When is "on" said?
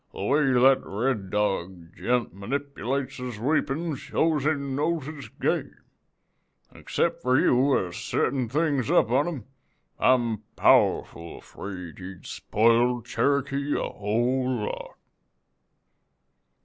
9.11-9.27